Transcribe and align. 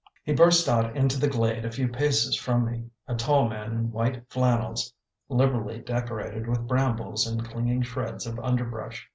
He 0.23 0.33
burst 0.33 0.67
out 0.67 0.97
into 0.97 1.19
the 1.19 1.27
glade 1.27 1.63
a 1.63 1.69
few 1.69 1.87
paces 1.87 2.35
from 2.35 2.65
me, 2.65 2.85
a 3.07 3.13
tall 3.13 3.47
man 3.47 3.71
in 3.73 3.91
white 3.91 4.27
flannels, 4.31 4.91
liberally 5.29 5.77
decorated 5.77 6.47
with 6.47 6.65
brambles 6.67 7.27
and 7.27 7.45
clinging 7.45 7.83
shreds 7.83 8.25
of 8.25 8.39
underbrush. 8.39 9.07